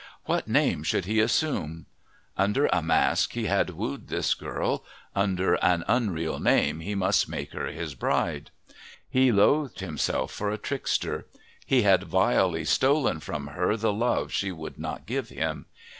What 0.23 0.47
name 0.47 0.81
should 0.81 1.05
he 1.05 1.19
assume? 1.19 1.85
Under 2.35 2.65
a 2.73 2.81
mask 2.81 3.33
he 3.33 3.45
had 3.45 3.69
wooed 3.69 4.07
this 4.07 4.33
girl, 4.33 4.83
under 5.15 5.53
an 5.63 5.83
unreal 5.87 6.39
name 6.39 6.79
he 6.79 6.95
must 6.95 7.29
make 7.29 7.53
her 7.53 7.67
his 7.67 7.93
bride. 7.93 8.49
He 9.07 9.31
loathed 9.31 9.79
himself 9.79 10.31
for 10.33 10.49
a 10.49 10.57
trickster. 10.57 11.27
He 11.67 11.83
had 11.83 12.05
vilely 12.05 12.65
stolen 12.65 13.19
from 13.19 13.45
her 13.49 13.77
the 13.77 13.93
love 13.93 14.31
she 14.31 14.51
would 14.51 14.79
not 14.79 15.05
give 15.05 15.29
him. 15.29 15.67